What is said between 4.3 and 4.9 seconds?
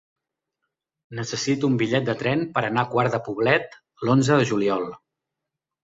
de juliol.